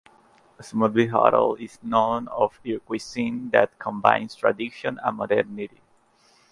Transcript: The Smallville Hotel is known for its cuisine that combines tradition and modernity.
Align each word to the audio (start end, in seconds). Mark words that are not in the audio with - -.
The 0.57 0.63
Smallville 0.63 1.11
Hotel 1.11 1.53
is 1.59 1.77
known 1.83 2.25
for 2.25 2.49
its 2.63 2.83
cuisine 2.85 3.51
that 3.51 3.77
combines 3.77 4.33
tradition 4.33 4.99
and 5.05 5.15
modernity. 5.15 5.79